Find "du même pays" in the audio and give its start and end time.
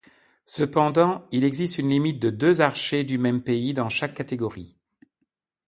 3.03-3.75